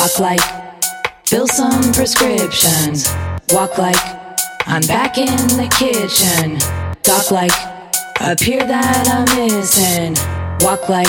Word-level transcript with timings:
Talk 0.00 0.18
like, 0.18 0.40
fill 1.26 1.46
some 1.46 1.92
prescriptions. 1.92 3.06
Walk 3.50 3.76
like, 3.76 3.98
I'm 4.66 4.80
back 4.86 5.18
in 5.18 5.26
the 5.26 5.68
kitchen. 5.78 6.56
Talk 7.02 7.30
like, 7.30 7.52
appear 8.18 8.66
that 8.66 9.06
I'm 9.12 9.28
missing. 9.36 10.16
Walk 10.66 10.88
like, 10.88 11.06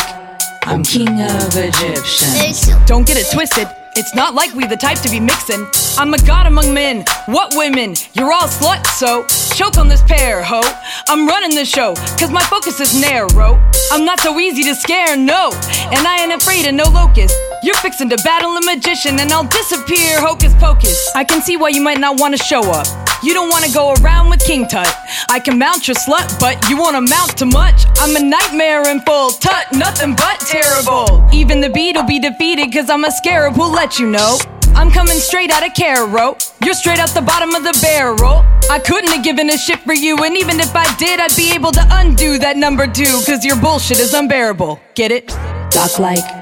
I'm 0.68 0.84
king 0.84 1.08
of 1.08 1.56
Egyptians. 1.56 2.68
Don't 2.86 3.08
get 3.08 3.16
it 3.16 3.32
twisted. 3.32 3.70
It's 3.96 4.14
not 4.14 4.36
like 4.36 4.54
we 4.56 4.68
the 4.68 4.76
type 4.76 5.00
to 5.04 5.10
be 5.10 5.22
mixing. 5.22 5.66
I'm 5.98 6.14
a 6.14 6.18
god 6.28 6.48
among 6.48 6.74
men. 6.74 7.06
What 7.28 7.54
women? 7.56 7.96
You're 8.12 8.34
all 8.34 8.50
sluts, 8.50 8.88
so 8.88 9.26
choke 9.56 9.78
on 9.78 9.88
this 9.88 10.02
pair, 10.02 10.44
ho. 10.44 10.60
I'm 11.08 11.30
running 11.30 11.56
the 11.56 11.64
show, 11.64 11.96
cause 12.20 12.30
my 12.30 12.44
focus 12.44 12.82
is 12.82 13.00
narrow. 13.00 13.58
I'm 13.90 14.04
not 14.04 14.20
so 14.20 14.38
easy 14.38 14.64
to 14.64 14.76
scare, 14.76 15.16
no. 15.16 15.52
And 15.94 16.06
I 16.06 16.24
ain't 16.24 16.34
afraid 16.34 16.68
of 16.68 16.74
no 16.74 16.84
locust. 16.92 17.34
You're 17.64 17.76
fixing 17.76 18.10
to 18.10 18.18
battle 18.18 18.58
a 18.58 18.62
magician, 18.66 19.20
and 19.20 19.32
I'll 19.32 19.44
disappear, 19.44 20.20
hocus 20.20 20.52
pocus. 20.56 21.12
I 21.14 21.24
can 21.24 21.44
see 21.44 21.58
why 21.58 21.70
you 21.70 21.80
might 21.80 22.00
not 22.00 22.20
wanna 22.20 22.38
show 22.38 22.62
up. 22.72 22.88
You 23.22 23.36
don't 23.36 23.52
wanna 23.52 23.70
go 23.72 23.94
around 24.02 24.32
with 24.32 24.44
King 24.44 24.68
Tut. 24.68 24.92
I 25.30 25.40
can 25.40 25.60
mount 25.60 25.88
your 25.88 25.94
slut, 25.94 26.40
but 26.40 26.58
you 26.68 26.76
won't 26.76 26.96
amount 26.96 27.38
to 27.38 27.46
much. 27.46 27.86
I'm 28.00 28.16
a 28.16 28.20
nightmare 28.20 28.90
in 28.90 29.02
full 29.02 29.30
tut, 29.30 29.72
nothing 29.74 30.16
but 30.16 30.40
terrible. 30.40 31.24
Even 31.32 31.62
the 31.62 31.70
beat'll 31.70 32.02
be 32.02 32.18
defeated, 32.18 32.74
cause 32.74 32.90
I'm 32.90 33.06
a 33.06 33.12
scarab 33.12 33.54
who'll 33.54 33.70
let 33.70 34.00
you 34.00 34.08
know. 34.08 34.40
I'm 34.74 34.90
coming 34.90 35.20
straight 35.20 35.52
out 35.52 35.64
of 35.64 35.76
Cairo. 35.76 36.38
You're 36.66 36.74
straight 36.74 36.98
out 36.98 37.10
the 37.10 37.22
bottom 37.22 37.54
of 37.54 37.64
the 37.64 37.78
barrel. 37.80 38.44
I 38.72 38.80
couldn't 38.80 39.12
have 39.12 39.24
given 39.24 39.52
a 39.52 39.58
shit 39.58 39.82
for 39.82 39.94
you, 39.94 40.18
and 40.24 40.36
even 40.36 40.60
if 40.60 40.76
I 40.76 40.92
did, 40.98 41.20
I'd 41.20 41.36
be 41.36 41.52
able 41.52 41.72
to 41.74 41.88
undo 41.92 42.40
that 42.40 42.58
number 42.58 42.88
two, 42.88 43.22
cause 43.28 43.46
your 43.46 43.58
bullshit 43.58 44.00
is 44.00 44.16
unbearable. 44.16 44.80
Get 44.96 45.12
it? 45.12 45.28
Talk 45.70 46.00
like, 46.00 46.41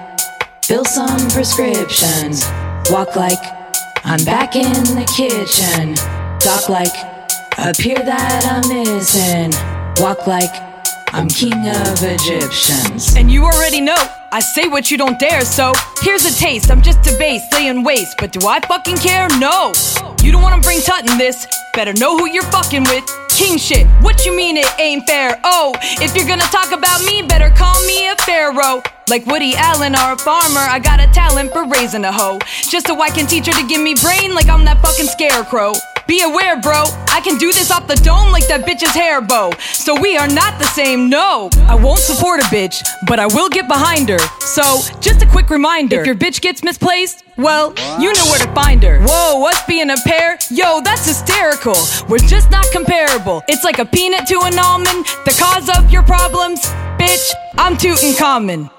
fill 0.69 0.85
some 0.85 1.27
prescriptions. 1.31 2.45
Walk 2.91 3.15
like, 3.15 3.39
I'm 4.05 4.23
back 4.23 4.55
in 4.55 4.71
the 4.93 5.03
kitchen. 5.17 5.95
Talk 6.39 6.69
like, 6.69 6.93
appear 7.57 7.97
that 7.97 8.45
I'm 8.45 8.61
missing. 8.69 9.49
Walk 9.97 10.27
like, 10.27 10.51
I'm 11.11 11.27
king 11.27 11.67
of 11.67 12.03
Egyptians. 12.03 13.15
And 13.15 13.31
you 13.31 13.45
already 13.45 13.81
know, 13.81 13.97
I 14.31 14.41
say 14.41 14.67
what 14.67 14.91
you 14.91 14.97
don't 14.99 15.17
dare, 15.19 15.41
so 15.41 15.73
here's 16.01 16.25
a 16.25 16.37
taste. 16.37 16.69
I'm 16.69 16.83
just 16.83 16.99
a 17.07 17.17
base, 17.17 17.41
laying 17.51 17.83
waste, 17.83 18.17
but 18.19 18.31
do 18.31 18.47
I 18.47 18.59
fucking 18.59 18.97
care? 18.97 19.27
No. 19.39 19.73
You 20.21 20.31
don't 20.31 20.43
wanna 20.43 20.61
bring 20.61 20.81
Tut 20.81 21.09
in 21.09 21.17
this, 21.17 21.47
better 21.73 21.93
know 21.93 22.15
who 22.15 22.29
you're 22.29 22.51
fucking 22.51 22.83
with. 22.83 23.05
King 23.29 23.57
shit, 23.57 23.87
what 24.03 24.23
you 24.23 24.35
mean 24.35 24.55
it 24.57 24.67
ain't 24.79 25.07
fair? 25.07 25.39
Oh, 25.43 25.73
if 25.81 26.15
you're 26.15 26.27
gonna 26.27 26.43
talk 26.51 26.71
about 26.71 27.03
me, 27.05 27.23
better 27.23 27.49
call 27.57 27.81
me 27.87 27.98
Like 29.09 29.25
Woody 29.25 29.55
Allen 29.55 29.95
or 29.95 30.13
a 30.13 30.17
farmer, 30.17 30.59
I 30.59 30.77
got 30.77 30.99
a 30.99 31.07
talent 31.07 31.51
for 31.51 31.65
raising 31.65 32.05
a 32.05 32.11
hoe. 32.11 32.37
Just 32.69 32.85
so 32.85 33.01
I 33.01 33.09
can 33.09 33.25
teach 33.25 33.47
her 33.47 33.53
to 33.53 33.67
give 33.67 33.81
me 33.81 33.95
brain 33.95 34.35
like 34.35 34.47
I'm 34.47 34.63
that 34.65 34.79
fucking 34.83 35.07
scarecrow. 35.07 35.73
Be 36.09 36.23
aware, 36.23 36.59
bro, 36.59 36.85
I 37.09 37.21
can 37.23 37.37
do 37.37 37.53
this 37.53 37.69
off 37.69 37.85
the 37.85 37.93
dome 37.97 38.31
like 38.31 38.47
that 38.47 38.65
bitch's 38.65 38.95
hair 38.95 39.21
bow. 39.21 39.51
So 39.59 39.93
we 39.93 40.17
are 40.17 40.27
not 40.27 40.57
the 40.57 40.65
same, 40.65 41.07
no. 41.07 41.51
I 41.67 41.75
won't 41.75 41.99
support 41.99 42.39
a 42.39 42.45
bitch, 42.45 42.83
but 43.05 43.19
I 43.19 43.27
will 43.27 43.47
get 43.47 43.67
behind 43.67 44.09
her. 44.09 44.17
So, 44.39 44.63
just 45.01 45.21
a 45.21 45.27
quick 45.27 45.51
reminder 45.51 46.01
if 46.01 46.07
your 46.07 46.15
bitch 46.15 46.41
gets 46.41 46.63
misplaced, 46.63 47.23
well, 47.37 47.75
you 48.01 48.11
know 48.11 48.25
where 48.25 48.39
to 48.39 48.51
find 48.55 48.81
her. 48.81 48.99
Whoa, 49.03 49.47
us 49.47 49.63
being 49.67 49.91
a 49.91 49.97
pair? 49.97 50.39
Yo, 50.49 50.81
that's 50.81 51.05
hysterical. 51.05 51.77
We're 52.09 52.27
just 52.27 52.49
not 52.49 52.65
comparable. 52.71 53.43
It's 53.47 53.63
like 53.63 53.77
a 53.77 53.85
peanut 53.85 54.25
to 54.29 54.39
an 54.45 54.57
almond, 54.57 55.05
the 55.25 55.37
cause 55.39 55.69
of 55.77 55.91
your 55.91 56.01
problems. 56.01 56.61
Bitch, 56.97 57.31
I'm 57.55 57.77
Tutankhamun. 57.77 58.71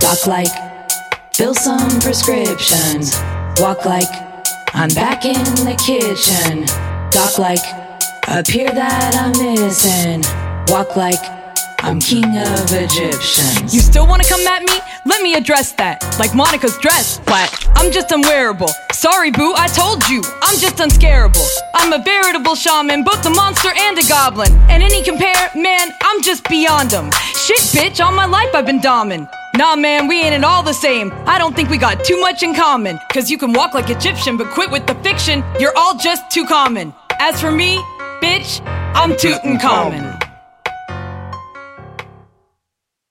Talk 0.00 0.26
like, 0.26 1.32
fill 1.32 1.54
some 1.54 2.00
prescriptions. 2.00 3.16
Walk 3.60 3.84
like, 3.84 4.33
I'm 4.76 4.88
back 4.88 5.24
in 5.24 5.34
the 5.34 5.76
kitchen. 5.78 6.66
Talk 7.12 7.38
like, 7.38 7.62
appear 8.26 8.68
that 8.72 9.14
I'm 9.14 9.30
missing. 9.38 10.24
Walk 10.66 10.96
like, 10.96 11.20
I'm 11.84 12.00
king 12.00 12.24
of 12.24 12.72
Egyptians. 12.72 13.72
You 13.72 13.78
still 13.78 14.04
wanna 14.04 14.24
come 14.24 14.44
at 14.48 14.64
me? 14.64 14.74
Let 15.06 15.22
me 15.22 15.34
address 15.34 15.70
that. 15.74 16.02
Like 16.18 16.34
Monica's 16.34 16.76
dress, 16.78 17.20
flat. 17.20 17.54
I'm 17.76 17.92
just 17.92 18.10
unwearable. 18.10 18.70
Sorry, 18.92 19.30
boo, 19.30 19.54
I 19.56 19.68
told 19.68 20.08
you. 20.08 20.22
I'm 20.42 20.58
just 20.58 20.78
unscarable. 20.78 21.46
I'm 21.74 21.92
a 21.92 22.02
veritable 22.02 22.56
shaman, 22.56 23.04
both 23.04 23.24
a 23.26 23.30
monster 23.30 23.70
and 23.76 23.96
a 23.96 24.02
goblin. 24.08 24.52
And 24.68 24.82
any 24.82 25.04
compare, 25.04 25.50
man, 25.54 25.92
I'm 26.02 26.20
just 26.20 26.48
beyond 26.48 26.90
them. 26.90 27.12
Shit, 27.36 27.62
bitch, 27.70 28.04
all 28.04 28.12
my 28.12 28.26
life 28.26 28.52
I've 28.52 28.66
been 28.66 28.80
doming. 28.80 29.28
Nah, 29.56 29.76
man, 29.76 30.08
we 30.08 30.20
ain't 30.20 30.34
at 30.34 30.42
all 30.42 30.64
the 30.64 30.72
same. 30.72 31.12
I 31.26 31.38
don't 31.38 31.54
think 31.54 31.70
we 31.70 31.78
got 31.78 32.04
too 32.04 32.18
much 32.20 32.42
in 32.42 32.54
common. 32.54 32.98
Cause 33.12 33.30
you 33.30 33.38
can 33.38 33.52
walk 33.52 33.72
like 33.72 33.88
Egyptian, 33.88 34.36
but 34.36 34.48
quit 34.48 34.68
with 34.68 34.86
the 34.88 34.96
fiction. 34.96 35.44
You're 35.60 35.76
all 35.76 35.96
just 35.96 36.28
too 36.28 36.44
common. 36.44 36.92
As 37.20 37.40
for 37.40 37.52
me, 37.52 37.76
bitch, 38.20 38.60
I'm 38.96 39.12
Tutankhamun. 39.12 40.23